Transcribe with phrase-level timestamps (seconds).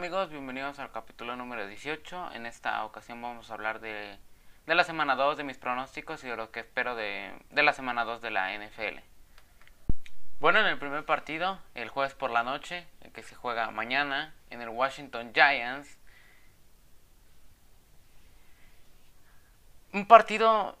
[0.00, 0.30] amigos?
[0.30, 2.32] Bienvenidos al capítulo número 18.
[2.32, 4.16] En esta ocasión vamos a hablar de,
[4.64, 7.74] de la semana 2, de mis pronósticos y de lo que espero de, de la
[7.74, 9.00] semana 2 de la NFL.
[10.38, 14.32] Bueno, en el primer partido, el jueves por la noche, el que se juega mañana,
[14.48, 15.98] en el Washington Giants.
[19.92, 20.78] Un partido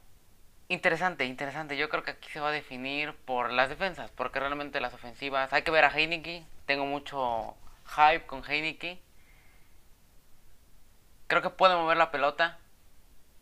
[0.68, 1.76] interesante, interesante.
[1.76, 5.52] Yo creo que aquí se va a definir por las defensas, porque realmente las ofensivas...
[5.52, 8.98] Hay que ver a Heineke, tengo mucho hype con Heineke.
[11.30, 12.58] Creo que puede mover la pelota.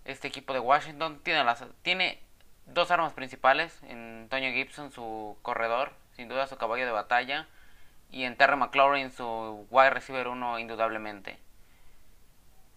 [0.04, 2.22] Este equipo de Washington tiene, las, tiene
[2.66, 3.82] dos armas principales.
[3.84, 7.48] En Antonio Gibson, su corredor, sin duda su caballo de batalla.
[8.10, 11.38] Y en Terry McLaurin, su wide receiver 1, indudablemente.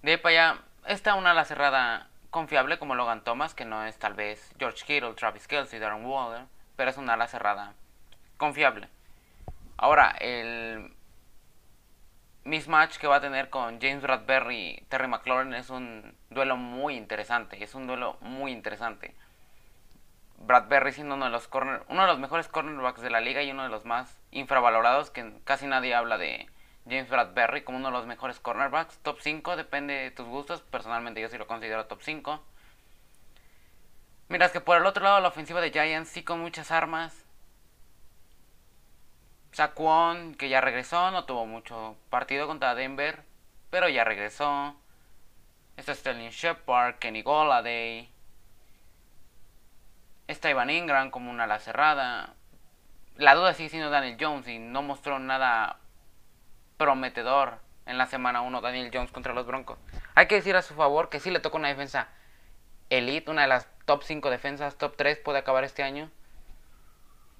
[0.01, 3.99] De ahí para allá, está una ala cerrada confiable como Logan Thomas, que no es
[3.99, 6.45] tal vez George Kittle, Travis Kelsey, Darren Waller,
[6.77, 7.73] pero es una ala cerrada
[8.37, 8.87] confiable.
[9.75, 10.95] Ahora, el
[12.43, 16.95] mismatch que va a tener con James Bradbury y Terry McLaurin es un duelo muy
[16.95, 17.63] interesante.
[17.63, 19.13] Es un duelo muy interesante.
[20.37, 23.51] Bradbury siendo uno de los corner, uno de los mejores cornerbacks de la liga y
[23.51, 26.47] uno de los más infravalorados, que casi nadie habla de
[26.85, 28.97] James Bradbury como uno de los mejores cornerbacks.
[28.99, 30.61] Top 5, depende de tus gustos.
[30.61, 32.43] Personalmente yo sí lo considero top 5.
[34.29, 37.20] Miras que por el otro lado la ofensiva de Giants sí con muchas armas.
[39.51, 43.23] Saquon, que ya regresó, no tuvo mucho partido contra Denver,
[43.69, 44.75] pero ya regresó.
[45.77, 48.09] Está Sterling Shepard, Kenny Goladay.
[50.27, 52.33] Está Ivan Ingram como una ala cerrada.
[53.17, 55.77] La duda sigue siendo Daniel Jones y no mostró nada
[56.77, 59.77] prometedor en la semana 1 Daniel Jones contra los Broncos.
[60.15, 62.07] Hay que decir a su favor que sí le toca una defensa
[62.89, 66.09] elite, una de las top 5 defensas, top 3 puede acabar este año.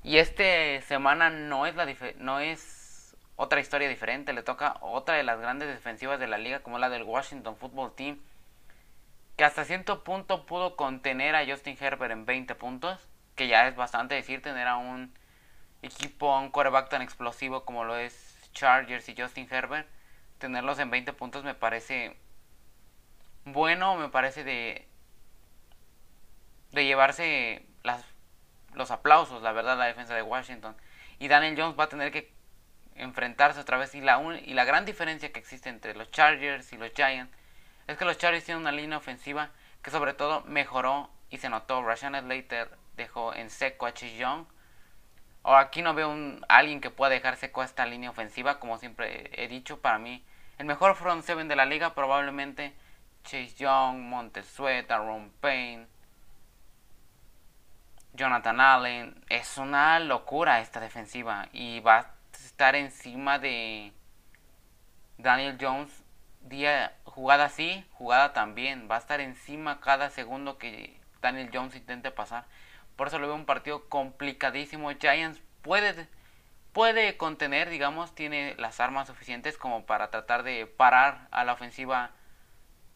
[0.04, 5.24] Y esta semana no es, la no es otra historia diferente, le toca otra de
[5.24, 8.20] las grandes defensivas de la liga como la del Washington Football Team,
[9.38, 13.00] que hasta cierto punto pudo contener a Justin Herbert en 20 puntos,
[13.36, 15.14] que ya es bastante decir tener a un
[15.82, 19.88] equipo, a un quarterback tan explosivo como lo es Chargers y Justin Herbert,
[20.40, 22.18] tenerlos en 20 puntos me parece
[23.46, 24.88] bueno, me parece de,
[26.72, 28.06] de llevarse las
[28.74, 30.76] los aplausos, la verdad, la defensa de Washington.
[31.20, 32.34] Y Daniel Jones va a tener que
[32.96, 33.94] enfrentarse otra vez.
[33.96, 37.34] Y la, y la gran diferencia que existe entre los Chargers y los Giants
[37.88, 41.84] es que los Chargers tienen una línea ofensiva que sobre todo mejoró y se notó.
[41.84, 44.46] Rashan Slater dejó en seco a Chase Young.
[45.44, 48.78] O aquí no veo un, alguien que pueda dejar seco a esta línea ofensiva, como
[48.78, 50.24] siempre he dicho, para mí.
[50.60, 52.74] El mejor front seven de la liga probablemente
[53.24, 55.88] Chase Young, Montesueta, Ron Payne,
[58.14, 59.24] Jonathan Allen.
[59.30, 61.48] Es una locura esta defensiva.
[61.54, 63.94] Y va a estar encima de
[65.18, 66.04] Daniel Jones.
[66.42, 68.88] Día, jugada así, jugada también.
[68.90, 72.46] Va a estar encima cada segundo que Daniel Jones intente pasar.
[72.96, 74.92] Por eso lo veo un partido complicadísimo.
[74.92, 76.08] Giants puede,
[76.74, 82.12] puede contener, digamos, tiene las armas suficientes como para tratar de parar a la ofensiva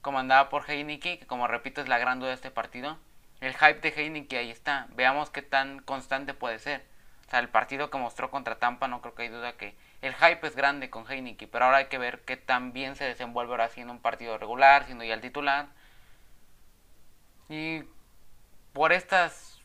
[0.02, 2.98] comandada por Heineke, que como repito es la gran duda de este partido
[3.42, 4.88] el hype de Heineken ahí está.
[4.92, 6.86] Veamos qué tan constante puede ser.
[7.28, 10.14] O sea, el partido que mostró contra Tampa, no creo que hay duda que el
[10.14, 13.52] hype es grande con Heineken, pero ahora hay que ver qué tan bien se desenvuelve
[13.54, 15.68] ahora siendo un partido regular, siendo ya el titular.
[17.50, 17.84] Y
[18.74, 19.62] por estas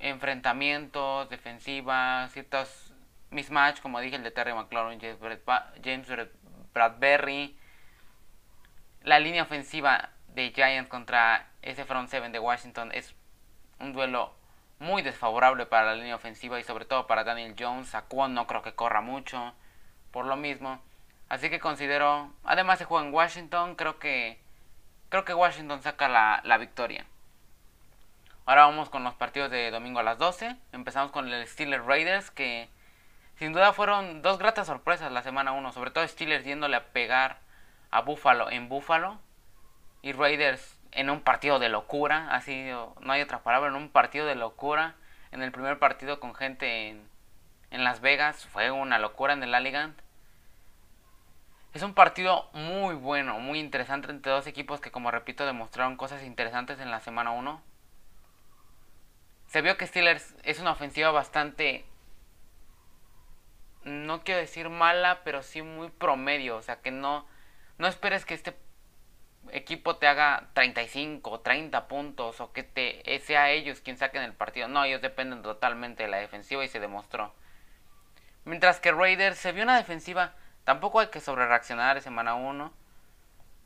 [0.00, 2.92] enfrentamientos, defensivas, ciertos
[3.30, 6.08] mismatch, como dije, el de Terry McLaurin, James
[6.74, 7.56] Bradbury,
[9.02, 13.14] la línea ofensiva de Giants contra ese front seven de Washington es
[13.78, 14.34] un duelo
[14.78, 17.88] muy desfavorable para la línea ofensiva y sobre todo para Daniel Jones.
[17.88, 19.54] Saquon no creo que corra mucho
[20.10, 20.80] por lo mismo.
[21.28, 24.38] Así que considero, además se juega en Washington, creo que
[25.08, 27.06] creo que Washington saca la, la victoria.
[28.44, 30.56] Ahora vamos con los partidos de domingo a las 12.
[30.72, 32.68] Empezamos con el Steelers Raiders que
[33.36, 37.38] sin duda fueron dos gratas sorpresas la semana 1, sobre todo Steelers yéndole a pegar
[37.90, 39.18] a Buffalo en Buffalo
[40.02, 42.68] y Raiders en un partido de locura, así
[43.00, 44.96] no hay otra palabra, en un partido de locura.
[45.30, 47.08] En el primer partido con gente en,
[47.70, 49.98] en Las Vegas fue una locura en el Alligant.
[51.72, 56.22] Es un partido muy bueno, muy interesante entre dos equipos que como repito demostraron cosas
[56.22, 57.62] interesantes en la semana 1.
[59.46, 61.86] Se vio que Steelers es una ofensiva bastante
[63.84, 67.26] no quiero decir mala, pero sí muy promedio, o sea que no
[67.78, 68.52] no esperes que este
[69.50, 74.32] equipo te haga 35 o 30 puntos o que te sea ellos quien saquen el
[74.32, 74.68] partido.
[74.68, 77.34] No, ellos dependen totalmente de la defensiva y se demostró.
[78.44, 80.34] Mientras que Raiders se vio una defensiva
[80.64, 82.72] Tampoco hay que sobrereaccionar en semana 1.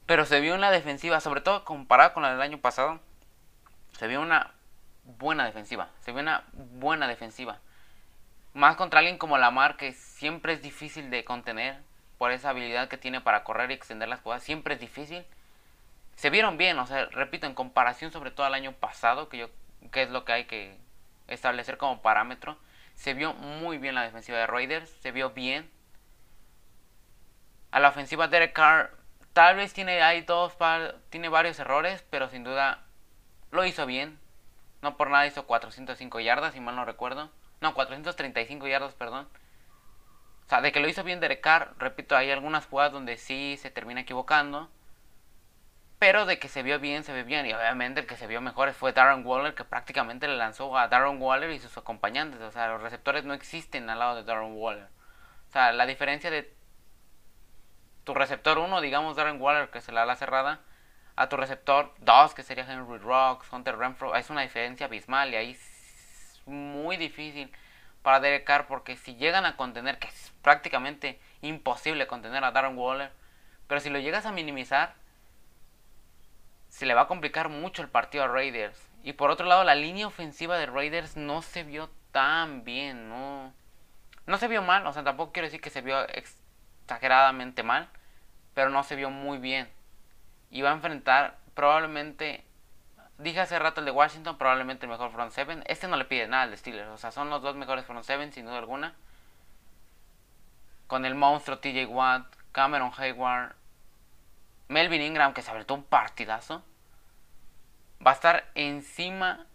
[0.06, 3.00] Pero se vio en la defensiva, sobre todo comparado con la del año pasado,
[3.98, 4.54] se vio una
[5.04, 5.90] buena defensiva.
[6.00, 7.58] Se vio una buena defensiva.
[8.54, 11.82] Más contra alguien como Lamar, que siempre es difícil de contener
[12.18, 14.44] por esa habilidad que tiene para correr y extender las jugadas.
[14.44, 15.26] Siempre es difícil.
[16.16, 19.50] Se vieron bien, o sea, repito, en comparación sobre todo al año pasado, que yo
[19.90, 20.76] que es lo que hay que
[21.28, 22.58] establecer como parámetro.
[22.94, 25.70] Se vio muy bien la defensiva de Raiders, se vio bien.
[27.70, 28.96] A la ofensiva Derek Carr
[29.32, 30.56] tal vez tiene hay dos
[31.10, 32.84] tiene varios errores, pero sin duda
[33.50, 34.18] lo hizo bien.
[34.82, 37.30] No por nada hizo 405 yardas, si mal no recuerdo.
[37.60, 39.28] No, 435 yardas, perdón.
[40.46, 43.58] O sea, de que lo hizo bien Derek Carr, repito, hay algunas jugadas donde sí
[43.60, 44.70] se termina equivocando.
[45.98, 47.46] Pero de que se vio bien, se ve bien.
[47.46, 50.88] Y obviamente el que se vio mejor fue Darren Waller, que prácticamente le lanzó a
[50.88, 52.40] Darren Waller y sus acompañantes.
[52.42, 54.88] O sea, los receptores no existen al lado de Darren Waller.
[55.48, 56.54] O sea, la diferencia de
[58.04, 60.60] tu receptor 1, digamos Darren Waller, que es la ala cerrada,
[61.16, 65.36] a tu receptor 2, que sería Henry Rocks, Hunter Renfro, es una diferencia abismal y
[65.36, 67.50] ahí es muy difícil
[68.02, 72.78] para Derek Carr porque si llegan a contener, que es prácticamente imposible contener a Darren
[72.78, 73.10] Waller,
[73.66, 74.94] pero si lo llegas a minimizar,
[76.76, 78.78] se le va a complicar mucho el partido a Raiders.
[79.02, 83.54] Y por otro lado, la línea ofensiva de Raiders no se vio tan bien, no,
[84.26, 87.88] no se vio mal, o sea, tampoco quiero decir que se vio exageradamente mal,
[88.52, 89.70] pero no se vio muy bien.
[90.50, 92.44] Y va a enfrentar probablemente,
[93.16, 95.64] dije hace rato el de Washington, probablemente el mejor front seven.
[95.68, 98.04] Este no le pide nada al de Steelers, o sea, son los dos mejores front
[98.04, 98.94] seven sin duda alguna.
[100.88, 103.54] Con el monstruo TJ Watt, Cameron Hayward,
[104.68, 106.62] Melvin Ingram, que se aventó un partidazo,
[108.04, 109.46] va a estar encima,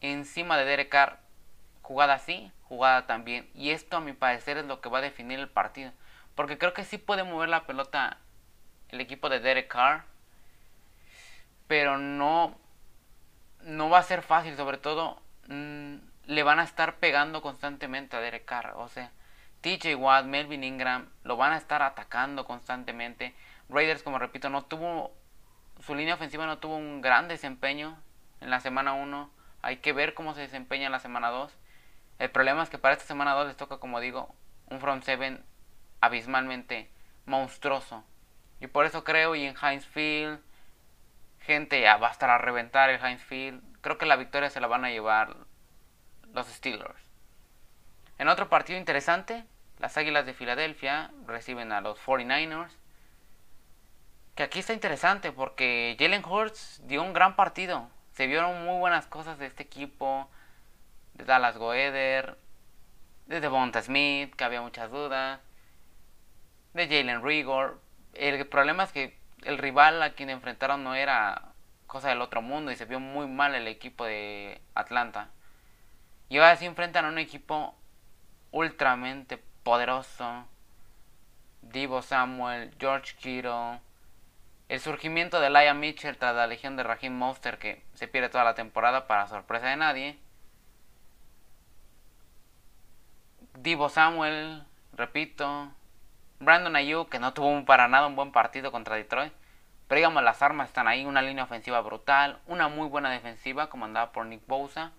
[0.00, 1.18] encima de Derek Carr.
[1.82, 3.50] Jugada así, jugada también.
[3.54, 5.92] Y esto a mi parecer es lo que va a definir el partido.
[6.34, 8.18] Porque creo que sí puede mover la pelota
[8.88, 10.04] el equipo de Derek Carr.
[11.66, 12.56] Pero no,
[13.62, 14.56] no va a ser fácil.
[14.56, 18.74] Sobre todo mm, le van a estar pegando constantemente a Derek Carr.
[18.76, 19.10] O sea,
[19.60, 23.34] TJ Watt, Melvin Ingram lo van a estar atacando constantemente.
[23.68, 25.12] Raiders, como repito, no tuvo.
[25.80, 27.98] Su línea ofensiva no tuvo un gran desempeño
[28.40, 29.30] en la semana 1.
[29.62, 31.52] Hay que ver cómo se desempeña en la semana 2.
[32.18, 34.34] El problema es que para esta semana 2 les toca, como digo,
[34.68, 35.44] un front seven
[36.00, 36.90] abismalmente
[37.26, 38.04] monstruoso.
[38.60, 40.40] Y por eso creo, y en Heinz Field,
[41.40, 43.62] gente ya va a estar a reventar el Heinz Field.
[43.80, 45.36] Creo que la victoria se la van a llevar
[46.32, 47.02] los Steelers.
[48.18, 49.44] En otro partido interesante,
[49.78, 52.70] las Águilas de Filadelfia reciben a los 49ers
[54.34, 57.88] que aquí está interesante porque Jalen Hurts dio un gran partido.
[58.12, 60.28] Se vieron muy buenas cosas de este equipo,
[61.14, 62.38] de Dallas Goeder,
[63.26, 65.40] de Devonta Smith, que había muchas dudas,
[66.74, 67.80] de Jalen Rigor.
[68.14, 71.52] El problema es que el rival a quien enfrentaron no era
[71.86, 75.28] cosa del otro mundo y se vio muy mal el equipo de Atlanta.
[76.28, 77.74] Y ahora sí enfrentan a un equipo
[78.50, 80.46] ultramente poderoso.
[81.60, 83.80] Divo Samuel, George Kittle,
[84.72, 88.42] el surgimiento de Laia Mitchell tras la legión de Raheem Monster que se pierde toda
[88.42, 90.18] la temporada para sorpresa de nadie.
[93.58, 95.70] Divo Samuel, repito.
[96.40, 99.34] Brandon Ayuk que no tuvo para nada un buen partido contra Detroit.
[99.88, 104.10] Pero digamos, las armas están ahí, una línea ofensiva brutal, una muy buena defensiva comandada
[104.10, 104.92] por Nick Bosa.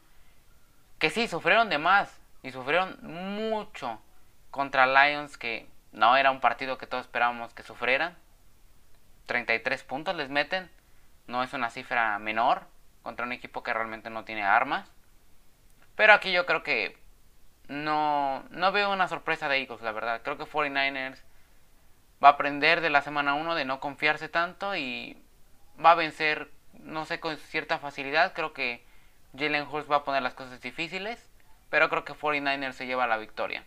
[1.00, 4.00] Que sí, sufrieron de más y sufrieron mucho
[4.52, 8.16] contra Lions que no era un partido que todos esperábamos que sufrieran.
[9.26, 10.70] 33 puntos les meten.
[11.28, 12.68] No es una cifra menor
[13.02, 14.92] contra un equipo que realmente no tiene armas.
[15.96, 16.98] Pero aquí yo creo que
[17.68, 20.22] no, no veo una sorpresa de Eagles, la verdad.
[20.24, 21.20] Creo que 49ers
[22.24, 25.22] va a aprender de la semana 1 de no confiarse tanto y
[25.84, 28.34] va a vencer, no sé, con cierta facilidad.
[28.34, 28.86] Creo que
[29.38, 31.30] Jalen Hurts va a poner las cosas difíciles,
[31.70, 33.64] pero creo que 49ers se lleva la victoria.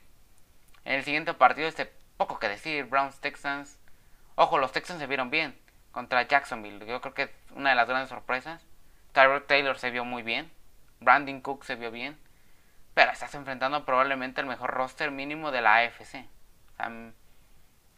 [0.84, 3.78] En el siguiente partido, este poco que decir, Browns Texans.
[4.36, 5.58] Ojo, los Texans se vieron bien
[5.92, 6.84] contra Jacksonville.
[6.86, 8.64] Yo creo que es una de las grandes sorpresas.
[9.12, 10.52] Tyrod Taylor se vio muy bien.
[11.00, 12.18] Brandon Cook se vio bien.
[12.92, 16.26] Pero estás enfrentando probablemente el mejor roster mínimo de la AFC.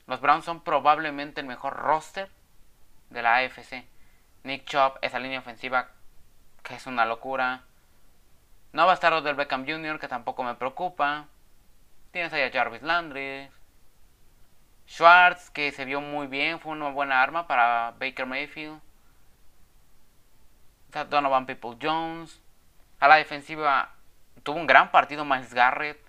[0.07, 2.31] los Browns son probablemente el mejor roster
[3.11, 3.85] de la AFC.
[4.45, 5.89] Nick Chubb, esa línea ofensiva
[6.63, 7.63] que es una locura.
[8.73, 11.27] No va a estar Odell Beckham Jr., que tampoco me preocupa.
[12.13, 13.51] Tienes ahí a Jarvis Landry,
[14.89, 18.81] Schwartz, que se vio muy bien, fue una buena arma para Baker Mayfield.
[21.11, 22.41] Donovan People Jones.
[22.99, 23.91] A la defensiva
[24.43, 26.01] tuvo un gran partido Miles Garrett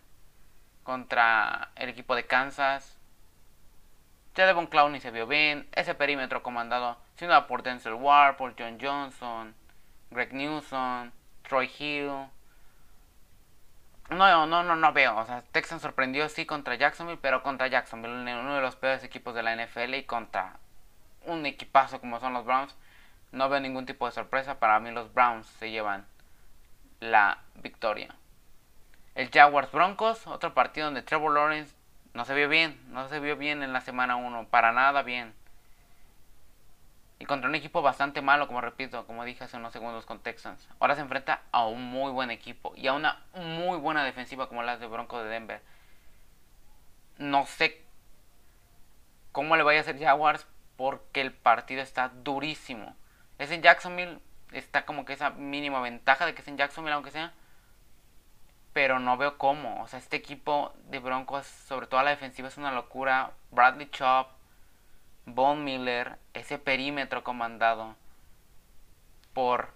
[0.84, 2.98] contra el equipo de Kansas.
[4.34, 5.68] Devon Clowney se vio bien.
[5.74, 9.54] Ese perímetro comandado siendo por Denzel Ward, por John Johnson,
[10.10, 11.12] Greg Newsom,
[11.44, 12.30] Troy Hill.
[14.10, 15.18] No, no, no, no veo.
[15.18, 19.36] O sea, Texans sorprendió sí contra Jacksonville, pero contra Jacksonville, uno de los peores equipos
[19.36, 20.58] de la NFL y contra
[21.26, 22.76] un equipazo como son los Browns,
[23.32, 24.60] no veo ningún tipo de sorpresa.
[24.60, 26.08] Para mí los Browns se llevan
[27.00, 28.16] la victoria.
[29.16, 31.76] El Jaguars Broncos, otro partido donde Trevor Lawrence
[32.14, 35.34] no se vio bien, no se vio bien en la semana 1, para nada bien.
[37.20, 40.68] Y contra un equipo bastante malo, como repito, como dije hace unos segundos con Texans.
[40.80, 44.64] Ahora se enfrenta a un muy buen equipo y a una muy buena defensiva como
[44.64, 45.62] la de Broncos de Denver.
[47.18, 47.84] No sé
[49.34, 50.48] cómo le vaya a hacer Jaguars
[50.78, 52.96] porque el partido está durísimo.
[53.38, 54.20] Es en Jacksonville,
[54.54, 57.34] está como que esa mínima ventaja de que es en Jacksonville, aunque sea
[58.74, 59.82] pero no veo cómo.
[59.82, 63.32] O sea, este equipo de Broncos, sobre todo la defensiva, es una locura.
[63.52, 64.30] Bradley Chop,
[65.36, 67.96] Von Miller, ese perímetro comandado
[69.34, 69.74] por,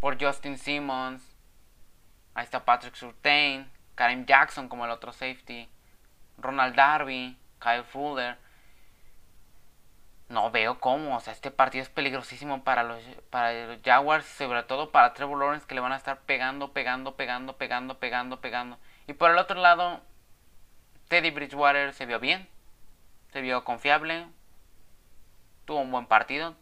[0.00, 1.22] por Justin Simmons.
[2.34, 5.68] Ahí está Patrick Surtain, Karim Jackson como el otro safety,
[6.38, 8.36] Ronald Darby, Kyle Fuller
[10.28, 11.16] no veo cómo.
[11.16, 15.38] O sea, este partido es peligrosísimo para los, para los Jaguars, sobre todo para Trevor
[15.38, 18.78] Lawrence, que le van a estar pegando, pegando, pegando, pegando, pegando, pegando.
[19.06, 20.00] Y por el otro lado,
[21.08, 22.48] Teddy Bridgewater se vio bien,
[23.32, 24.26] se vio confiable,
[25.64, 26.54] tuvo un buen partido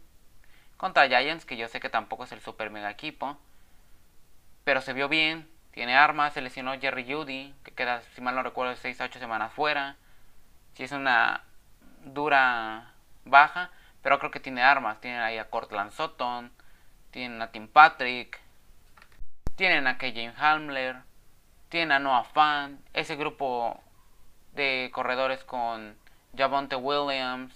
[0.77, 3.37] contra Giants, que yo sé que tampoco es el super mega equipo,
[4.63, 8.43] pero se vio bien, tiene armas, se lesionó Jerry Judy, que queda, si mal no
[8.43, 9.95] recuerdo, 6 a 8 semanas fuera.
[10.75, 11.43] Si es una
[12.05, 12.93] dura
[13.25, 13.71] baja,
[14.03, 15.01] pero creo que tiene armas.
[15.01, 16.51] Tienen ahí a Cortland Sutton,
[17.09, 18.39] tienen a Tim Patrick,
[19.55, 20.97] tienen a KJ Hamler,
[21.69, 23.81] tienen a Noah Fan, ese grupo
[24.53, 25.95] de corredores con
[26.37, 27.51] Javonte Williams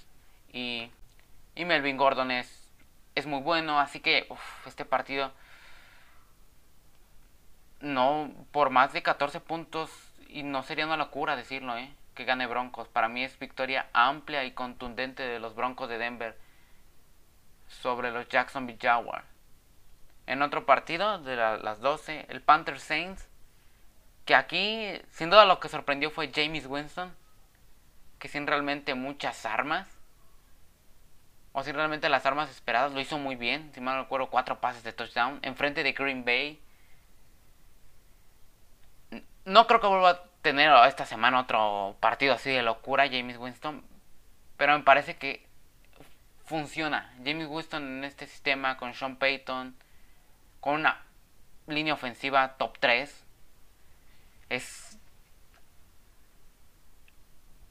[0.52, 0.92] y,
[1.58, 2.72] y Melvin Gordon es,
[3.16, 3.80] es muy bueno.
[3.80, 4.30] Así que
[4.66, 5.34] este partido
[7.82, 9.92] no por más de 14 puntos
[10.30, 11.92] y no sería una locura decirlo, ¿eh?
[12.14, 12.88] que gane Broncos.
[12.88, 16.38] Para mí es victoria amplia y contundente de los Broncos de Denver
[17.68, 19.26] sobre los Jacksonville Jaguars.
[20.28, 23.28] En otro partido de las 12, el Panther Saints,
[24.26, 27.16] que aquí sin duda lo que sorprendió fue James Winston,
[28.20, 29.97] que sin realmente muchas armas,
[31.58, 34.84] o sin realmente las armas esperadas, lo hizo muy bien, si mal recuerdo, cuatro pases
[34.84, 36.62] de touchdown, enfrente de Green Bay.
[39.44, 43.84] No creo que vuelva tener esta semana otro partido así de locura, James Winston.
[44.56, 45.48] Pero me parece que
[46.46, 47.12] funciona.
[47.26, 49.76] James Winston en este sistema con Sean Payton,
[50.60, 51.02] con una
[51.66, 53.26] línea ofensiva top 3,
[54.50, 55.00] es,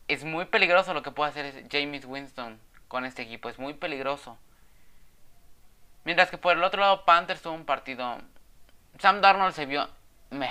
[0.08, 3.48] es muy peligroso lo que puede hacer James Winston con este equipo.
[3.48, 4.38] Es muy peligroso.
[6.04, 8.18] Mientras que por el otro lado, Panthers tuvo un partido.
[8.98, 9.88] Sam Darnold se vio.
[10.30, 10.50] Meh.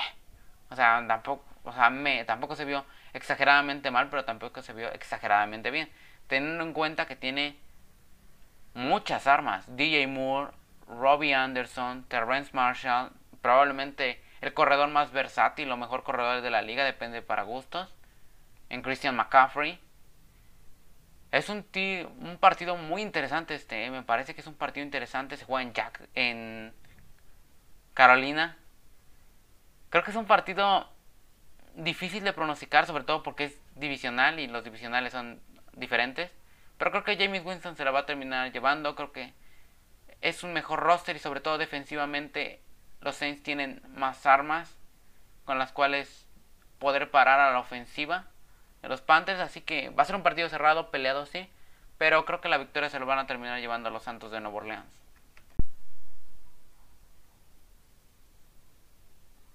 [0.69, 4.91] O sea, tampoco o sea, me, tampoco se vio exageradamente mal, pero tampoco se vio
[4.93, 5.89] exageradamente bien.
[6.27, 7.57] Teniendo en cuenta que tiene
[8.73, 9.65] muchas armas.
[9.75, 10.51] DJ Moore,
[10.87, 13.11] Robbie Anderson, Terrence Marshall,
[13.41, 17.93] probablemente el corredor más versátil o mejor corredor de la liga, depende para gustos.
[18.69, 19.79] En Christian McCaffrey.
[21.35, 21.65] Es un,
[22.21, 25.35] un partido muy interesante este, me parece que es un partido interesante.
[25.35, 26.73] Se juega en, Jack, en
[27.93, 28.57] Carolina.
[29.89, 30.89] Creo que es un partido
[31.75, 35.41] difícil de pronosticar, sobre todo porque es divisional y los divisionales son
[35.73, 36.31] diferentes.
[36.77, 38.95] Pero creo que James Winston se la va a terminar llevando.
[38.95, 39.33] Creo que
[40.21, 42.61] es un mejor roster y sobre todo defensivamente
[43.01, 44.73] los Saints tienen más armas
[45.43, 46.29] con las cuales
[46.79, 48.29] poder parar a la ofensiva
[48.89, 49.39] los Panthers.
[49.39, 51.49] Así que va a ser un partido cerrado, peleado, sí.
[51.97, 54.41] Pero creo que la victoria se lo van a terminar llevando a los Santos de
[54.41, 54.85] Nueva Orleans.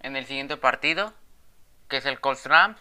[0.00, 1.12] En el siguiente partido,
[1.88, 2.80] que es el Colts Rams.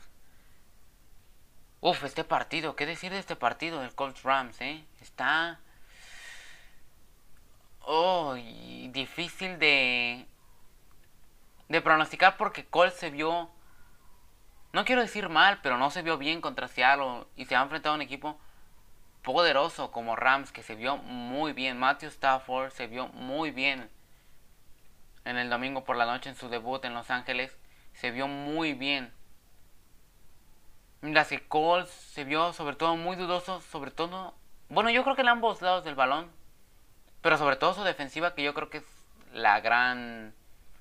[1.82, 4.84] Uf, este partido, ¿qué decir de este partido del Colts Rams, eh?
[5.02, 5.60] Está
[7.82, 8.36] oh,
[8.92, 10.26] difícil de
[11.70, 13.50] de pronosticar porque Colts se vio
[14.74, 17.94] no quiero decir mal, pero no se vio bien contra Seattle y se ha enfrentado
[17.94, 18.40] a un equipo
[19.24, 21.78] poderoso como Rams que se vio muy bien.
[21.78, 23.90] Matthew Stafford se vio muy bien
[25.26, 27.56] en el domingo por la noche en su debut en Los Ángeles
[27.94, 29.14] se vio muy bien.
[31.02, 34.34] Mientras que Colts se vio sobre todo muy dudoso, sobre todo,
[34.70, 36.30] bueno, yo creo que en ambos lados del balón,
[37.22, 38.86] pero sobre todo su defensiva, que yo creo que es
[39.34, 40.34] la gran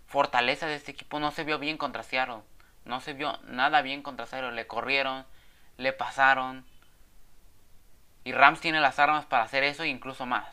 [0.07, 2.42] fortaleza de este equipo, no se vio bien contra Seattle.
[2.88, 4.50] No se vio nada bien contra Seattle.
[4.52, 5.25] Le corrieron,
[5.76, 6.64] le pasaron.
[8.25, 10.49] Y Rams tiene las armas para hacer eso e incluso más.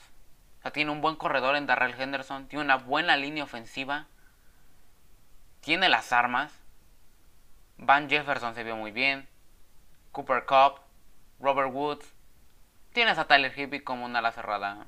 [0.59, 4.05] O sea, tiene un buen corredor en Darrell Henderson, tiene una buena línea ofensiva,
[5.61, 6.53] tiene las armas.
[7.77, 9.27] Van Jefferson se vio muy bien.
[10.11, 10.81] Cooper Cup,
[11.39, 12.13] Robert Woods.
[12.93, 14.85] Tienes a Tyler Hibbie como una ala cerrada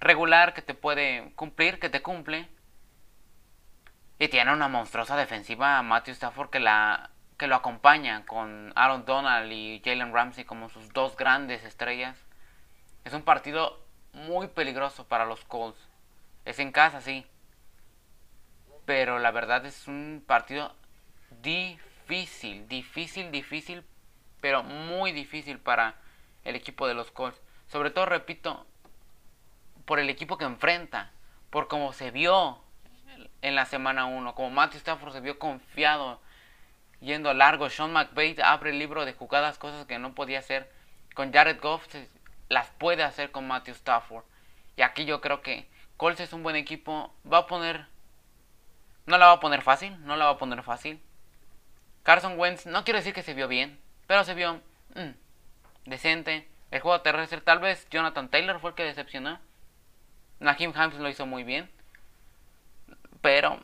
[0.00, 2.48] regular que te puede cumplir, que te cumple.
[4.18, 9.50] Y tiene una monstruosa defensiva Matthew Stafford que la que lo acompaña con Aaron Donald
[9.52, 12.18] y Jalen Ramsey como sus dos grandes estrellas.
[13.04, 13.80] Es un partido
[14.12, 15.78] muy peligroso para los Colts.
[16.44, 17.24] Es en casa, sí.
[18.84, 20.74] Pero la verdad es un partido
[21.42, 23.84] difícil, difícil, difícil,
[24.40, 25.94] pero muy difícil para
[26.44, 27.40] el equipo de los Colts.
[27.68, 28.66] Sobre todo, repito,
[29.84, 31.12] por el equipo que enfrenta,
[31.50, 32.60] por cómo se vio
[33.42, 36.20] en la semana 1, como Matthew Stafford se vio confiado
[37.00, 37.70] yendo largo.
[37.70, 40.70] Sean McVay abre el libro de jugadas, cosas que no podía hacer
[41.14, 41.86] con Jared Goff,
[42.48, 44.24] las puede hacer con Matthew Stafford.
[44.76, 47.86] Y aquí yo creo que Colts es un buen equipo, va a poner,
[49.06, 51.02] no la va a poner fácil, no la va a poner fácil.
[52.02, 54.60] Carson Wentz, no quiero decir que se vio bien, pero se vio
[54.94, 55.10] mm,
[55.86, 56.48] decente.
[56.70, 59.40] El juego terrestre, tal vez Jonathan Taylor fue el que decepcionó.
[60.38, 61.70] Naheem Hines lo hizo muy bien.
[63.20, 63.60] Pero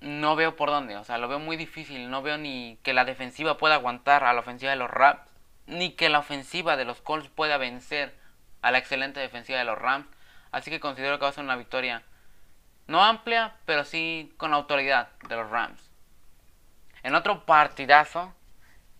[0.00, 3.04] no veo por dónde, o sea, lo veo muy difícil, no veo ni que la
[3.04, 5.20] defensiva pueda aguantar a la ofensiva de los Rams,
[5.66, 8.14] ni que la ofensiva de los Colts pueda vencer
[8.60, 10.06] a la excelente defensiva de los Rams,
[10.52, 12.02] así que considero que va a ser una victoria
[12.86, 15.90] no amplia, pero sí con autoridad de los Rams.
[17.02, 18.34] En otro partidazo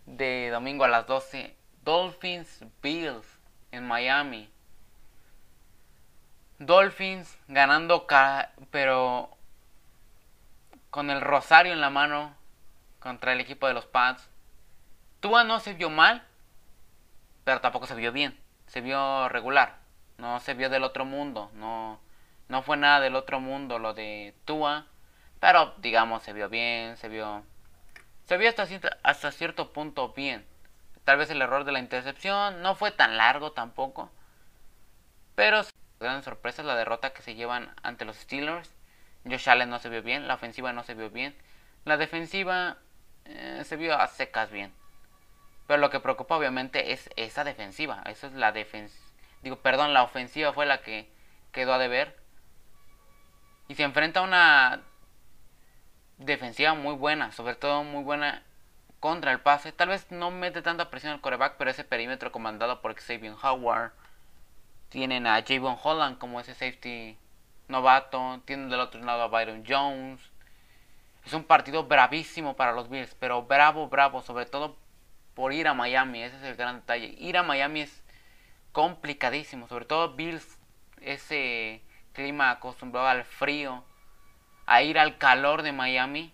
[0.07, 3.27] de domingo a las 12, Dolphins Bills
[3.73, 4.49] en Miami.
[6.67, 8.07] Dolphins ganando,
[8.71, 9.31] pero
[10.91, 12.35] con el rosario en la mano
[13.01, 14.29] contra el equipo de los Pats.
[15.21, 16.25] Tua no se vio mal,
[17.45, 18.39] pero tampoco se vio bien.
[18.67, 19.77] Se vio regular.
[20.19, 21.51] No se vio del otro mundo.
[21.55, 21.99] No,
[22.49, 24.87] no fue nada del otro mundo lo de Tua.
[25.41, 26.97] Pero digamos, se vio bien.
[26.97, 27.43] Se vio,
[28.25, 28.67] se vio hasta,
[29.03, 30.47] hasta cierto punto bien.
[31.05, 34.11] Tal vez el error de la intercepción no fue tan largo tampoco.
[35.35, 35.63] Pero
[36.05, 38.73] gran sorpresa la derrota que se llevan ante los Steelers.
[39.25, 41.35] Josh Allen no se vio bien, la ofensiva no se vio bien,
[41.85, 42.77] la defensiva
[43.25, 44.73] eh, se vio a secas bien.
[45.67, 48.99] Pero lo que preocupa obviamente es esa defensiva, esa es la defensa.
[49.43, 51.11] Digo, perdón, la ofensiva fue la que
[51.53, 52.17] quedó a deber.
[53.69, 54.83] Y se enfrenta a una
[56.19, 58.43] defensiva muy buena, sobre todo muy buena
[59.01, 59.73] contra el pase.
[59.73, 63.93] Tal vez no mete tanta presión al coreback, pero ese perímetro comandado por Xavier Howard.
[64.95, 67.19] Tienen a Javon Holland como ese safety
[67.67, 68.41] novato.
[68.45, 70.21] Tienen del otro lado a Byron Jones.
[71.27, 74.77] Es un partido bravísimo para los Bills, pero bravo, bravo, sobre todo
[75.35, 76.23] por ir a Miami.
[76.23, 77.13] Ese es el gran detalle.
[77.19, 78.05] Ir a Miami es
[78.71, 80.61] complicadísimo, sobre todo Bills,
[81.01, 83.83] ese clima acostumbrado al frío,
[84.65, 86.33] a ir al calor de Miami.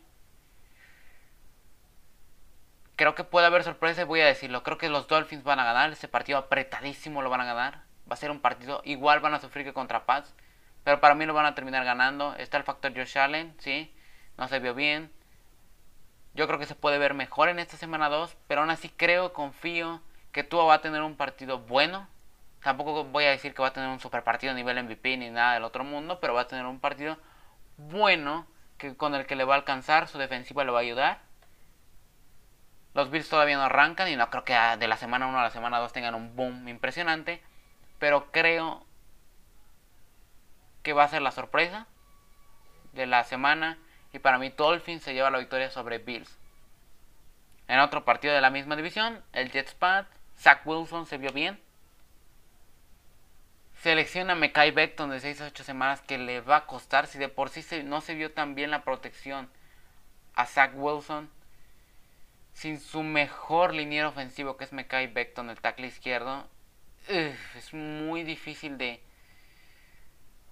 [2.95, 4.63] Creo que puede haber sorpresa, voy a decirlo.
[4.63, 5.91] Creo que los Dolphins van a ganar.
[5.93, 7.90] Ese partido apretadísimo lo van a ganar.
[8.11, 10.35] Va a ser un partido igual, van a sufrir que contra Paz.
[10.83, 12.35] Pero para mí lo van a terminar ganando.
[12.37, 13.95] Está el factor Josh Allen, sí.
[14.37, 15.13] No se vio bien.
[16.35, 18.37] Yo creo que se puede ver mejor en esta semana 2.
[18.49, 20.01] Pero aún así creo, confío
[20.33, 22.09] que Tua va a tener un partido bueno.
[22.63, 25.31] Tampoco voy a decir que va a tener un super partido a nivel MVP ni
[25.31, 26.19] nada del otro mundo.
[26.21, 27.19] Pero va a tener un partido
[27.77, 28.47] bueno
[28.79, 30.09] que con el que le va a alcanzar.
[30.09, 31.21] Su defensiva le va a ayudar.
[32.95, 35.51] Los Bills todavía no arrancan y no creo que de la semana 1 a la
[35.51, 37.43] semana 2 tengan un boom impresionante.
[38.01, 38.85] Pero creo
[40.83, 41.87] que va a ser la sorpresa
[42.93, 43.79] de la semana.
[44.13, 46.37] Y para mí Dolphins se lleva la victoria sobre Bills.
[47.69, 51.61] En otro partido de la misma división, el Jets Pat, Zach Wilson se vio bien.
[53.75, 57.19] Selecciona a Mekai Beckton de 6 a 8 semanas que le va a costar si
[57.19, 59.49] de por sí no se vio tan bien la protección
[60.35, 61.31] a Zach Wilson.
[62.53, 66.49] Sin su mejor liniero ofensivo que es Mekai Beckton, el tackle izquierdo.
[67.09, 69.03] Es muy difícil de,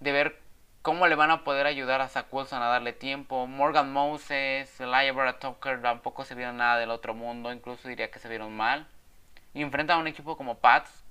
[0.00, 0.40] de ver
[0.82, 3.46] cómo le van a poder ayudar a Zach Wilson a darle tiempo.
[3.46, 8.28] Morgan Moses, Elijah Tucker tampoco se vieron nada del otro mundo, incluso diría que se
[8.28, 8.86] vieron mal.
[9.54, 11.04] Y enfrenta a un equipo como Pats,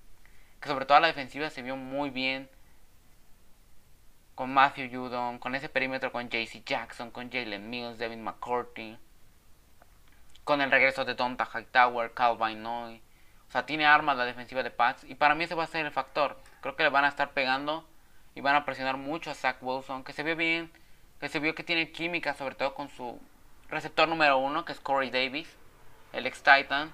[0.62, 2.50] que sobre todo a la defensiva se vio muy bien.
[4.36, 8.98] Con Matthew Judon, con ese perímetro con JC Jackson, con Jalen Mills, Devin McCourty.
[10.44, 13.02] Con el regreso de Donta Hightower, Calvin Noy.
[13.48, 15.04] O sea, tiene armas la defensiva de Pats.
[15.06, 16.38] Y para mí ese va a ser el factor.
[16.62, 17.88] Creo que le van a estar pegando
[18.36, 20.72] y van a presionar mucho a Zach Wilson, que se ve bien,
[21.20, 23.20] que se vio que tiene química, sobre todo con su
[23.70, 25.56] receptor número uno, que es Corey Davis,
[26.14, 26.92] el ex Titan.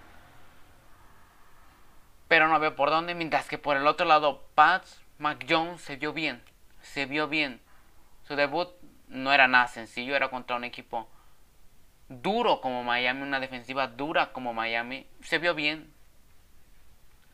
[2.27, 3.15] pero no veo por dónde.
[3.15, 6.43] Mientras que por el otro lado, Pats, Mac Jones se vio bien.
[6.81, 7.61] Se vio bien.
[8.23, 8.69] Su debut
[9.07, 11.09] no era nada sencillo, era contra un equipo
[12.09, 15.07] duro como Miami, una defensiva dura como Miami.
[15.21, 15.92] Se vio bien.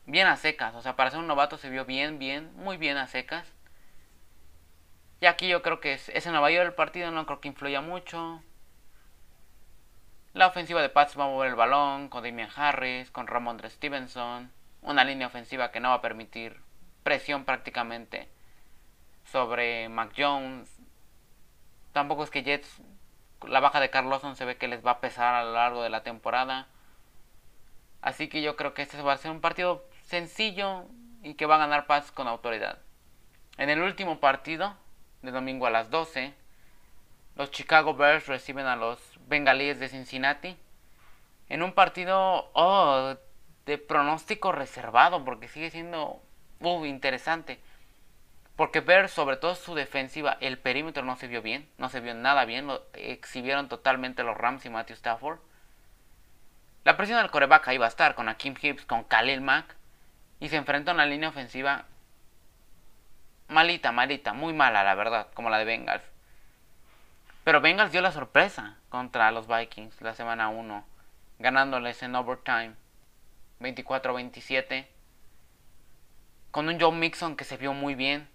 [0.06, 0.74] Bien a secas.
[0.74, 3.46] O sea, para ser un novato se vio bien, bien, muy bien a secas.
[5.20, 7.80] Y aquí yo creo que es, en Nueva York el partido, no creo que influya
[7.80, 8.42] mucho.
[10.32, 14.50] La ofensiva de Pats va a mover el balón con Damian Harris, con Ramondre Stevenson.
[14.82, 16.60] Una línea ofensiva que no va a permitir
[17.02, 18.28] presión prácticamente
[19.24, 20.70] sobre Mac Jones.
[21.92, 22.80] Tampoco es que Jets,
[23.46, 25.90] la baja de Carl se ve que les va a pesar a lo largo de
[25.90, 26.68] la temporada.
[28.00, 30.86] Así que yo creo que este va a ser un partido sencillo
[31.22, 32.80] y que va a ganar Pats con autoridad.
[33.58, 34.74] En el último partido,
[35.22, 36.34] de domingo a las 12,
[37.36, 40.56] los Chicago Bears reciben a los Bengalíes de Cincinnati
[41.48, 43.14] en un partido oh,
[43.66, 46.20] de pronóstico reservado porque sigue siendo
[46.58, 47.60] uh, interesante.
[48.56, 52.14] Porque Bears, sobre todo su defensiva, el perímetro no se vio bien, no se vio
[52.14, 55.38] nada bien, lo exhibieron totalmente los Rams y Matthew Stafford.
[56.82, 59.79] La presión del coreback ahí va a estar con Akim Hibbs, con Khalil Mack.
[60.40, 61.84] Y se enfrenta a una línea ofensiva
[63.50, 66.04] malita, malita, muy mala la verdad, como la de Bengals.
[67.44, 70.84] Pero Bengals dio la sorpresa contra los Vikings la semana 1,
[71.38, 72.74] ganándoles en overtime
[73.60, 74.86] 24-27.
[76.50, 78.28] Con un Joe Mixon que se vio muy bien.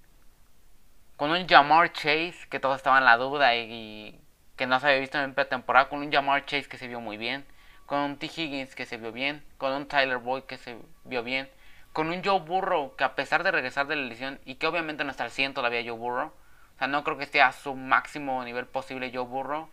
[1.17, 4.19] Con un Jamar Chase que todos estaban en la duda y,
[4.57, 5.89] que no se había visto en pretemporada.
[5.89, 7.45] Con un Jamar Chase que se vio muy bien.
[7.85, 8.25] Con un T.
[8.25, 9.43] Higgins que se vio bien.
[9.57, 11.49] Con un Tyler Boyd que se vio bien
[11.95, 15.05] con un Joe Burrow que a pesar de regresar de la lesión y que obviamente
[15.05, 17.73] no está al 100 todavía Joe Burrow, o sea, no creo que esté a su
[17.73, 19.69] máximo nivel posible Joe Burrow,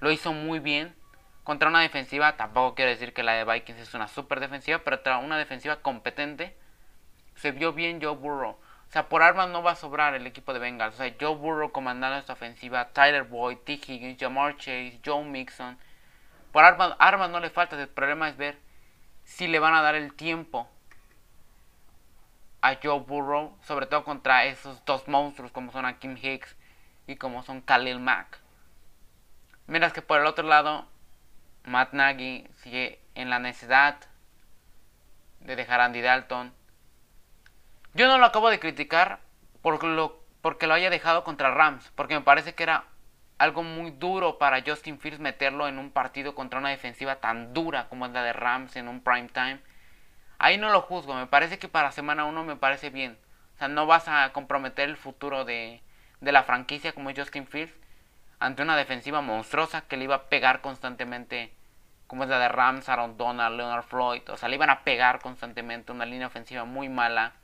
[0.00, 0.92] lo hizo muy bien
[1.44, 4.96] contra una defensiva, tampoco quiero decir que la de Vikings es una super defensiva, pero
[4.96, 6.56] contra una defensiva competente,
[7.36, 8.50] se vio bien Joe Burrow.
[8.88, 10.96] O sea, por armas no va a sobrar el equipo de Bengals.
[10.96, 13.74] O sea, Joe Burrow comandando esta ofensiva, Tyler Boyd, T.
[13.74, 15.78] Higgins, Jamar Chase, Joe Mixon.
[16.50, 18.58] Por armas, armas no le falta, el problema es ver
[19.22, 20.68] si le van a dar el tiempo
[22.62, 26.56] a Joe Burrow, sobre todo contra esos dos monstruos como son Kim Hicks
[27.06, 28.38] y como son Khalil Mack.
[29.66, 30.86] Mientras que por el otro lado,
[31.64, 33.96] Matt Nagy sigue en la necesidad
[35.40, 36.52] de dejar a Andy Dalton.
[37.94, 39.18] Yo no lo acabo de criticar
[39.64, 42.84] lo, porque lo haya dejado contra Rams, porque me parece que era
[43.38, 47.88] algo muy duro para Justin Fields meterlo en un partido contra una defensiva tan dura
[47.88, 49.60] como es la de Rams en un prime time
[50.42, 53.16] Ahí no lo juzgo, me parece que para semana 1 me parece bien.
[53.54, 55.80] O sea, no vas a comprometer el futuro de,
[56.20, 57.72] de la franquicia como Justin Fields
[58.40, 61.52] ante una defensiva monstruosa que le iba a pegar constantemente,
[62.08, 64.28] como es la de Rams, Aaron Donald, Leonard Floyd.
[64.30, 67.34] O sea, le iban a pegar constantemente una línea ofensiva muy mala.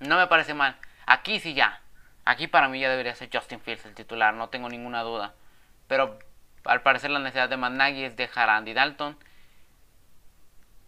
[0.00, 0.76] No me parece mal.
[1.04, 1.82] Aquí sí ya.
[2.24, 5.34] Aquí para mí ya debería ser Justin Fields el titular, no tengo ninguna duda.
[5.88, 6.18] Pero
[6.64, 9.18] al parecer la necesidad de Managui es dejar a Andy Dalton.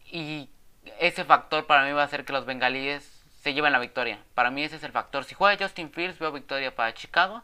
[0.07, 0.49] Y
[0.99, 4.19] ese factor para mí va a hacer que los bengalíes se lleven la victoria.
[4.35, 5.25] Para mí ese es el factor.
[5.25, 7.43] Si juega Justin Fields, veo victoria para Chicago.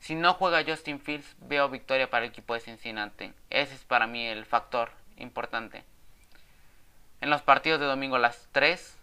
[0.00, 3.32] Si no juega Justin Fields, veo victoria para el equipo de Cincinnati.
[3.50, 5.84] Ese es para mí el factor importante.
[7.20, 8.98] En los partidos de domingo las 3.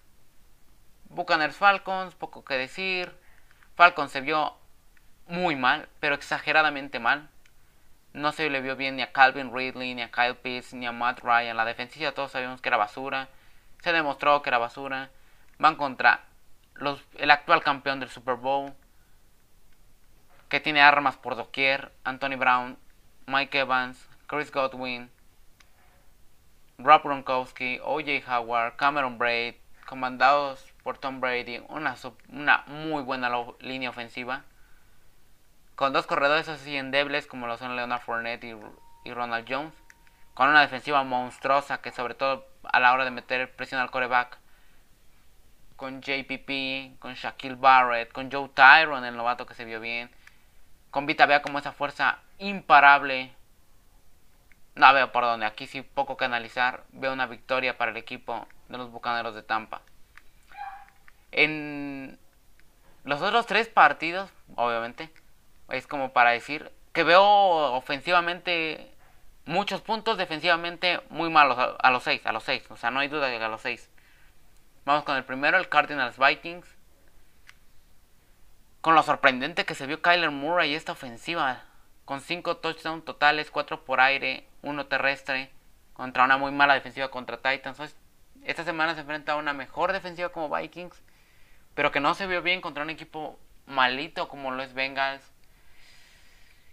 [1.10, 3.12] Buccaneers Falcons, poco que decir.
[3.76, 4.56] Falcons se vio
[5.28, 7.30] muy mal, pero exageradamente mal.
[8.14, 10.92] No se le vio bien ni a Calvin Ridley, ni a Kyle Pitts, ni a
[10.92, 11.58] Matt Ryan.
[11.58, 13.28] La defensiva todos sabíamos que era basura.
[13.82, 15.10] Se demostró que era basura.
[15.58, 16.24] Van contra
[16.76, 18.72] los, el actual campeón del Super Bowl.
[20.48, 21.92] Que tiene armas por doquier.
[22.04, 22.78] Anthony Brown,
[23.26, 25.10] Mike Evans, Chris Godwin,
[26.78, 29.56] Rob Gronkowski, OJ Howard, Cameron Braid.
[29.88, 31.64] Comandados por Tom Brady.
[31.68, 31.96] Una,
[32.30, 34.44] una muy buena línea ofensiva
[35.76, 38.56] con dos corredores así endebles como lo son Leonard Fournette
[39.06, 39.74] y, Ronald Jones,
[40.34, 44.38] con una defensiva monstruosa que sobre todo a la hora de meter presión al coreback,
[45.76, 50.10] con JPP, con Shaquille Barrett, con Joe Tyron, el novato que se vio bien,
[50.92, 53.34] con Vita vea como esa fuerza imparable.
[54.76, 58.48] No veo por dónde, aquí sí poco que analizar, veo una victoria para el equipo
[58.70, 59.82] de los Bucaneros de Tampa.
[61.32, 62.18] En
[63.04, 65.10] los otros tres partidos, obviamente,
[65.70, 68.94] es como para decir que veo ofensivamente
[69.46, 72.64] muchos puntos, defensivamente muy malos a, los seis, a los seis.
[72.70, 73.90] O sea, no hay duda de que a los seis.
[74.86, 76.68] Vamos con el primero, el Cardinals Vikings.
[78.82, 81.64] Con lo sorprendente que se vio Kyler Murray esta ofensiva.
[82.06, 85.52] Con cinco touchdowns totales, cuatro por aire, uno terrestre.
[85.94, 87.96] Contra una muy mala defensiva contra Titans.
[88.44, 91.02] Esta semana se enfrenta a una mejor defensiva como Vikings,
[91.76, 95.33] pero que no se vio bien contra un equipo malito como lo es Bengals.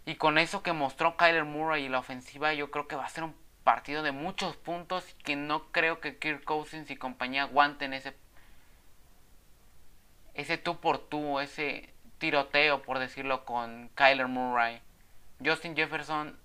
[0.07, 3.09] Y con eso que mostró Kyler Murray y la ofensiva, yo creo que va a
[3.09, 3.35] ser un
[3.65, 8.17] partido de muchos puntos que no creo que Kirk Cousins y compañía aguanten ese
[10.35, 14.81] ese tú por tú, ese tiroteo por decirlo con Kyler Murray.
[15.45, 16.39] Justin Jefferson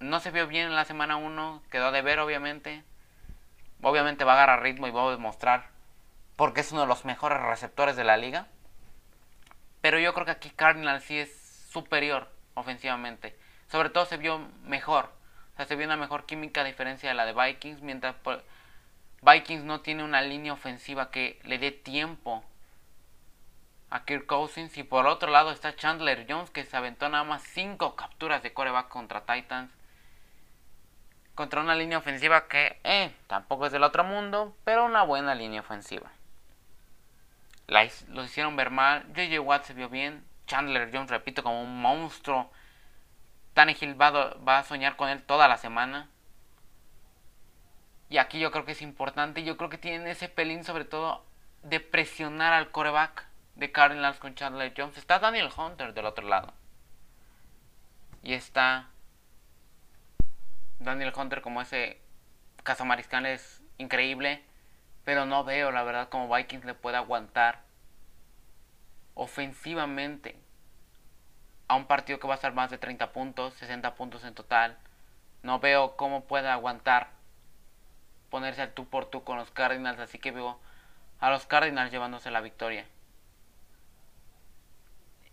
[0.00, 2.82] no se vio bien en la semana 1, quedó de ver obviamente.
[3.82, 5.68] Obviamente va a agarrar ritmo y va a demostrar
[6.36, 8.46] porque es uno de los mejores receptores de la liga.
[9.80, 13.36] Pero yo creo que aquí Cardinal sí es superior ofensivamente.
[13.68, 15.12] Sobre todo se vio mejor.
[15.54, 17.82] O sea, se vio una mejor química a diferencia de la de Vikings.
[17.82, 18.16] Mientras
[19.22, 22.44] Vikings no tiene una línea ofensiva que le dé tiempo
[23.90, 24.76] a Kirk Cousins.
[24.76, 28.52] Y por otro lado está Chandler Jones que se aventó nada más 5 capturas de
[28.52, 29.70] coreback contra Titans.
[31.34, 35.60] Contra una línea ofensiva que eh, tampoco es del otro mundo, pero una buena línea
[35.60, 36.12] ofensiva.
[37.66, 39.04] La, lo hicieron ver mal.
[39.14, 40.24] JJ Watt se vio bien.
[40.46, 42.50] Chandler Jones, repito, como un monstruo.
[43.54, 46.08] Tannehill va, va a soñar con él toda la semana.
[48.08, 49.44] Y aquí yo creo que es importante.
[49.44, 51.24] Yo creo que tienen ese pelín, sobre todo,
[51.62, 53.26] de presionar al coreback
[53.56, 54.98] de Cardinals con Chandler Jones.
[54.98, 56.52] Está Daniel Hunter del otro lado.
[58.22, 58.88] Y está
[60.78, 62.00] Daniel Hunter como ese
[62.62, 64.44] cazamariscal es increíble.
[65.04, 67.63] Pero no veo, la verdad, como Vikings le puede aguantar
[69.14, 70.36] ofensivamente
[71.68, 74.76] a un partido que va a estar más de 30 puntos, 60 puntos en total.
[75.42, 77.10] No veo cómo puede aguantar
[78.30, 80.58] ponerse al tú por tú con los Cardinals, así que veo
[81.20, 82.86] a los Cardinals llevándose la victoria.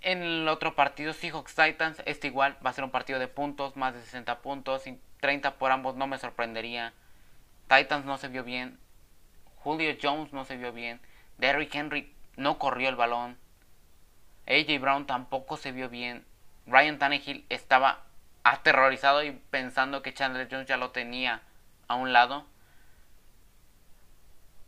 [0.03, 3.75] En el otro partido, Seahawks Titans, este igual va a ser un partido de puntos,
[3.75, 4.83] más de 60 puntos,
[5.19, 6.93] 30 por ambos no me sorprendería.
[7.67, 8.79] Titans no se vio bien,
[9.57, 10.99] Julio Jones no se vio bien,
[11.37, 13.37] Derrick Henry no corrió el balón,
[14.51, 16.25] AJ Brown tampoco se vio bien,
[16.67, 18.03] Ryan Tannehill estaba
[18.43, 21.41] aterrorizado y pensando que Chandler Jones ya lo tenía
[21.87, 22.45] a un lado.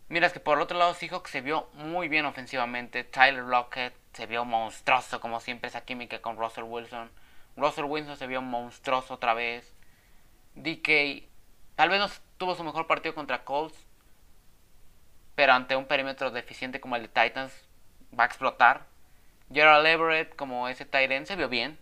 [0.09, 3.03] Mira, que por el otro lado Seahawks se vio muy bien ofensivamente.
[3.03, 7.09] Tyler Lockett se vio monstruoso, como siempre, esa química con Russell Wilson.
[7.57, 9.73] Russell Wilson se vio monstruoso otra vez.
[10.55, 11.23] DK
[11.75, 13.87] tal vez no tuvo su mejor partido contra Colts,
[15.35, 17.53] pero ante un perímetro deficiente como el de Titans
[18.17, 18.92] va a explotar.
[19.53, 21.77] Gerald Everett como ese Tyrant se vio bien.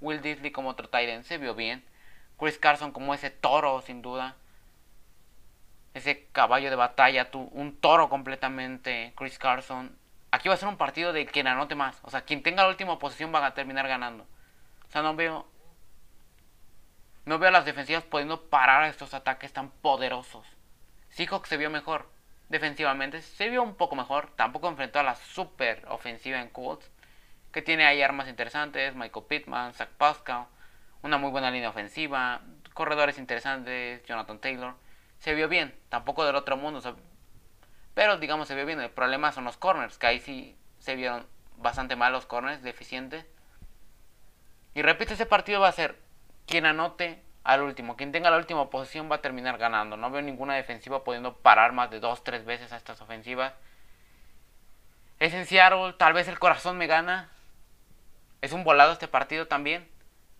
[0.00, 1.84] Will Disley como otro Tyrant se vio bien.
[2.38, 4.36] Chris Carson como ese toro sin duda.
[5.94, 9.14] Ese caballo de batalla, un toro completamente.
[9.16, 9.96] Chris Carson.
[10.30, 11.98] Aquí va a ser un partido de quien anote más.
[12.02, 14.24] O sea, quien tenga la última posición va a terminar ganando.
[14.88, 15.46] O sea, no veo.
[17.24, 20.46] No veo a las defensivas pudiendo parar a estos ataques tan poderosos.
[21.08, 22.06] Seahawks se vio mejor
[22.48, 24.30] defensivamente se vio un poco mejor.
[24.36, 26.90] Tampoco enfrentó a la super ofensiva en Colts.
[27.56, 28.94] Que tiene ahí armas interesantes.
[28.94, 30.44] Michael Pittman, Zach Pascal.
[31.00, 32.42] Una muy buena línea ofensiva.
[32.74, 34.04] Corredores interesantes.
[34.04, 34.74] Jonathan Taylor.
[35.20, 35.74] Se vio bien.
[35.88, 36.82] Tampoco del otro mundo.
[37.94, 38.78] Pero digamos se vio bien.
[38.82, 39.96] El problema son los corners.
[39.96, 42.62] Que ahí sí se vieron bastante mal los corners.
[42.62, 43.24] Deficientes.
[44.74, 45.98] Y repito, ese partido va a ser
[46.46, 47.96] quien anote al último.
[47.96, 49.96] Quien tenga la última posición va a terminar ganando.
[49.96, 53.54] No veo ninguna defensiva pudiendo parar más de dos, tres veces a estas ofensivas.
[55.18, 57.30] Es en Seattle, tal vez el corazón me gana.
[58.40, 59.88] Es un volado este partido también.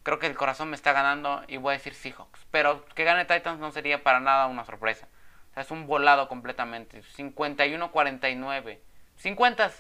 [0.02, 2.46] Creo que el corazón me está ganando y voy a decir Seahawks.
[2.50, 5.08] Pero que gane Titans no sería para nada una sorpresa.
[5.50, 7.02] O sea, es un volado completamente.
[7.02, 8.78] 51-49.
[9.16, 9.70] 50.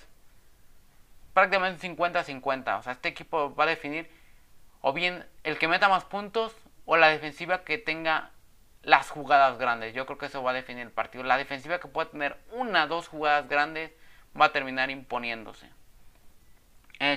[1.32, 2.78] Prácticamente 50-50.
[2.78, 4.10] O sea, este equipo va a definir
[4.80, 8.30] o bien el que meta más puntos o la defensiva que tenga
[8.82, 9.94] las jugadas grandes.
[9.94, 11.24] Yo creo que eso va a definir el partido.
[11.24, 13.90] La defensiva que pueda tener una dos jugadas grandes
[14.40, 15.68] va a terminar imponiéndose.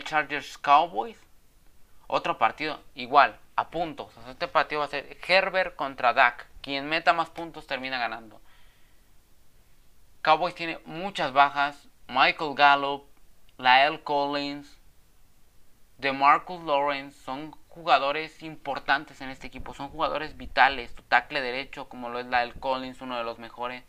[0.10, 1.20] Chargers Cowboys,
[2.08, 4.12] otro partido igual, a puntos.
[4.28, 6.48] este partido va a ser Herbert contra Dak.
[6.64, 8.42] Quien meta más puntos termina ganando.
[10.24, 11.88] Cowboys tiene muchas bajas.
[12.08, 13.06] Michael Gallup,
[13.60, 14.80] Lael Collins,
[16.00, 20.96] DeMarcus Lawrence son jugadores importantes en este equipo, son jugadores vitales.
[20.96, 23.84] Tu tackle derecho, como lo es la del Collins, uno de los mejores.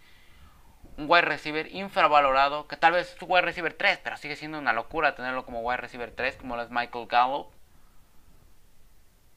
[1.00, 4.58] Un wide receiver infravalorado, que tal vez es un wide receiver 3, pero sigue siendo
[4.58, 7.50] una locura tenerlo como wide receiver 3, como lo es Michael Gallup.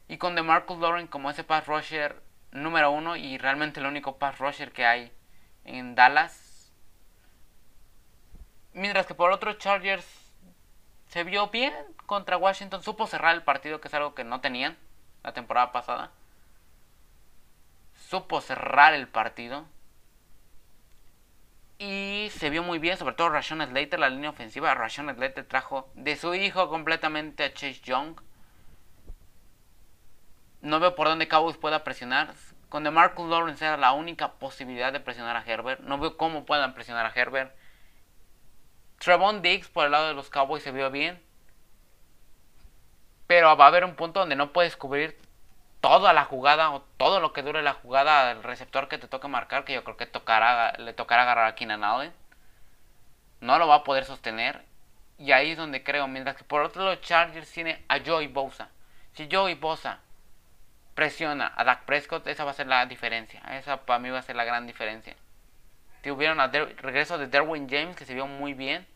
[0.09, 2.21] Y con DeMarcus Lawrence como ese pass rusher
[2.51, 5.13] número uno y realmente el único pass rusher que hay
[5.63, 6.73] en Dallas.
[8.73, 10.05] Mientras que por otro Chargers
[11.07, 11.73] se vio bien
[12.07, 14.77] contra Washington, supo cerrar el partido, que es algo que no tenían
[15.23, 16.11] la temporada pasada.
[17.95, 19.65] Supo cerrar el partido.
[21.85, 24.73] Y se vio muy bien, sobre todo Rashon Slater, la línea ofensiva.
[24.73, 28.21] Rashon Slater trajo de su hijo completamente a Chase Young.
[30.61, 32.35] No veo por dónde Cowboys pueda presionar.
[32.69, 35.81] Con DeMarcus Lawrence era la única posibilidad de presionar a Herbert.
[35.81, 37.53] No veo cómo puedan presionar a Herbert.
[38.99, 41.21] Trevon Diggs por el lado de los Cowboys se vio bien.
[43.27, 45.17] Pero va a haber un punto donde no puedes cubrir
[45.83, 49.27] toda la jugada o todo lo que dure la jugada al receptor que te toque
[49.27, 52.13] marcar, que yo creo que le tocará agarrar a Keenan Allen.
[53.41, 54.63] No lo va a poder sostener.
[55.17, 56.07] Y ahí es donde creo.
[56.07, 58.69] Mientras que por otro lado Chargers tiene a Joey Bosa.
[59.11, 59.99] Si Joey Bosa
[60.95, 63.41] presiona a Dak Prescott, esa va a ser la diferencia.
[63.51, 65.17] Esa para mí va a ser la gran diferencia.
[66.01, 68.87] Tuvieron el regreso de Derwin James que se vio muy bien.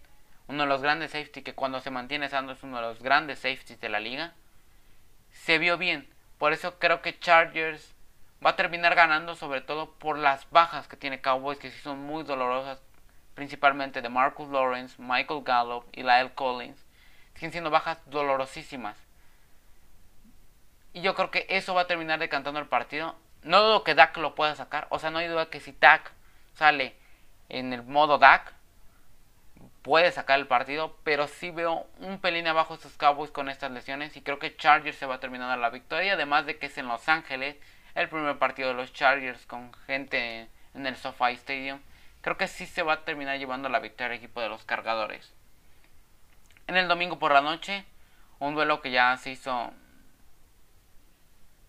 [0.47, 3.39] Uno de los grandes safety que cuando se mantiene sano es uno de los grandes
[3.39, 4.31] safeties de la liga.
[5.31, 6.07] Se vio bien.
[6.37, 7.95] Por eso creo que Chargers
[8.45, 11.99] va a terminar ganando sobre todo por las bajas que tiene Cowboys que sí son
[11.99, 12.79] muy dolorosas.
[13.33, 16.83] Principalmente de Marcus Lawrence, Michael Gallup y Lyle Collins.
[17.35, 18.97] Siguen siendo bajas dolorosísimas.
[20.93, 23.15] Y yo creo que eso va a terminar decantando el partido.
[23.43, 24.87] No dudo que Dak lo pueda sacar.
[24.89, 26.11] O sea, no hay duda que si Dak
[26.53, 26.95] sale
[27.49, 28.53] en el modo Dak,
[29.87, 34.17] puede sacar el partido, pero sí veo un pelín abajo estos Cowboys con estas lesiones
[34.17, 36.89] y creo que Chargers se va a terminar la victoria, además de que es en
[36.89, 37.55] Los Ángeles
[37.95, 41.79] el primer partido de los Chargers con gente en el SoFi Stadium.
[42.19, 45.31] Creo que sí se va a terminar llevando la victoria el equipo de los cargadores.
[46.67, 47.85] En el domingo por la noche,
[48.39, 49.71] un duelo que ya se hizo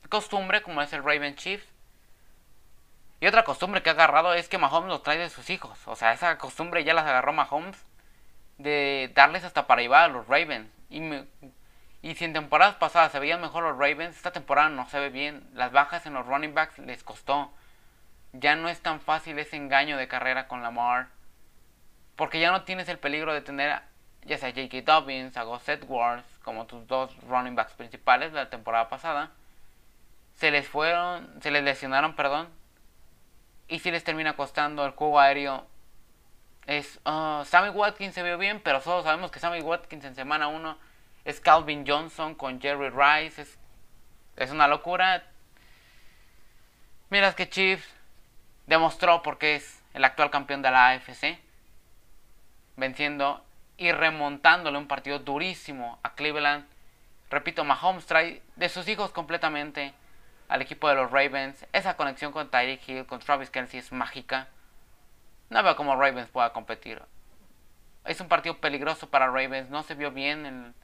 [0.09, 1.69] costumbre, como es el Raven Chiefs.
[3.21, 5.79] Y otra costumbre que ha agarrado es que Mahomes los trae de sus hijos.
[5.87, 7.88] O sea, esa costumbre ya las agarró Mahomes
[8.59, 10.69] de darles hasta para llevar a los Ravens.
[10.91, 11.03] Y,
[12.03, 15.11] y si en temporadas pasadas se veían mejor los Ravens, esta temporada no se ve
[15.11, 15.49] bien.
[15.55, 17.53] Las bajas en los running backs les costó.
[18.33, 21.09] Ya no es tan fácil ese engaño de carrera con Lamar.
[22.17, 23.81] Porque ya no tienes el peligro de tener
[24.29, 24.83] ya sea J.K.
[24.83, 29.31] Dobbins, a Gus Edwards, como tus dos running backs principales de la temporada pasada.
[30.35, 32.49] Se les fueron, se les lesionaron, perdón.
[33.69, 35.67] Y si les termina costando el juego aéreo
[36.69, 40.49] es uh, Sammy Watkins se vio bien, pero solo sabemos que Sammy Watkins en semana
[40.49, 40.77] 1
[41.25, 43.41] es Calvin Johnson con Jerry Rice.
[43.41, 43.59] Es,
[44.37, 45.25] es una locura.
[47.09, 47.89] Miras que Chiefs
[48.67, 51.39] demostró porque es el actual campeón de la AFC.
[52.77, 53.43] Venciendo
[53.79, 56.67] y remontándole un partido durísimo a Cleveland.
[57.31, 59.95] Repito, Mahomes trae de sus hijos completamente
[60.49, 61.65] al equipo de los Ravens.
[61.73, 64.49] Esa conexión con Tyreek Hill, con Travis Kelsey es mágica.
[65.51, 67.03] No veo cómo Ravens pueda competir.
[68.05, 69.71] Es un partido peligroso para Ravens.
[69.71, 70.75] No se vio bien en,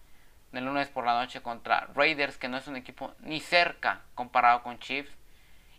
[0.53, 4.63] el lunes por la noche contra Raiders, que no es un equipo ni cerca comparado
[4.63, 5.13] con Chiefs.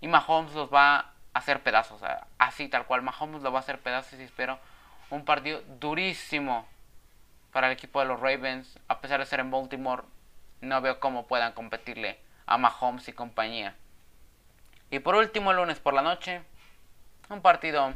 [0.02, 2.02] Y Mahomes los va a hacer pedazos.
[2.38, 3.02] así tal cual.
[3.02, 4.60] Mahomes los va a hacer pedazos y espero
[5.10, 6.68] un partido durísimo
[7.52, 8.80] para el equipo de los Ravens.
[8.88, 10.04] A pesar de ser en Baltimore,
[10.62, 13.76] no veo cómo puedan competirle a Mahomes y compañía.
[14.92, 16.44] Y por último, el lunes por la noche,
[17.30, 17.96] un partido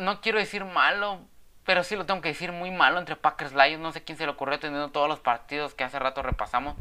[0.00, 1.20] no quiero decir malo,
[1.64, 3.80] pero sí lo tengo que decir muy malo entre Packers Lions.
[3.80, 6.76] No sé quién se le ocurrió teniendo todos los partidos que hace rato repasamos.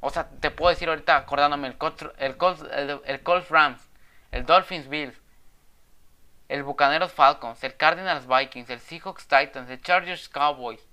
[0.00, 3.88] O sea, te puedo decir ahorita acordándome el Colts, el Colts, el, Rams,
[4.30, 5.20] el Dolphins Bills,
[6.48, 10.84] el Bucaneros Falcons, el Cardinals Vikings, el Seahawks Titans, el Chargers Cowboys.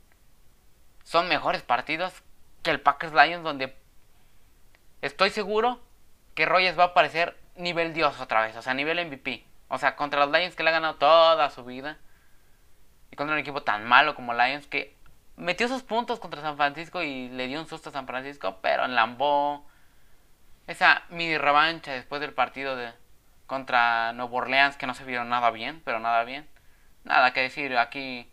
[1.04, 2.14] Son mejores partidos
[2.62, 3.76] que el Packers Lions donde
[5.02, 5.80] estoy seguro
[6.36, 9.49] que Rogers va a aparecer nivel Dios otra vez, o sea, nivel MVP.
[9.70, 11.98] O sea, contra los Lions que le ha ganado toda su vida.
[13.12, 14.96] Y contra un equipo tan malo como Lions que
[15.38, 18.58] metió sus puntos contra San Francisco y le dio un susto a San Francisco.
[18.62, 19.64] Pero en Lambeau,
[20.68, 22.92] esa mini revancha después del partido de
[23.48, 26.48] contra Nuevo Orleans que no se vieron nada bien, pero nada bien.
[27.04, 28.30] Nada que decir, aquí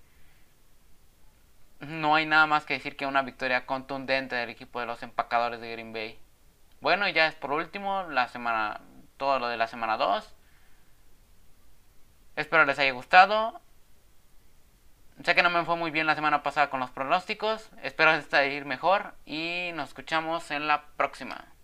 [1.81, 5.61] no hay nada más que decir que una victoria contundente del equipo de los empacadores
[5.61, 6.19] de Green Bay.
[6.81, 8.81] Bueno, y ya es por último la semana
[9.17, 10.36] todo lo de la semana 2.
[12.37, 13.61] Espero les haya gustado.
[15.24, 17.70] Sé que no me fue muy bien la semana pasada con los pronósticos.
[17.82, 21.56] Espero estar ir mejor y nos escuchamos en la próxima.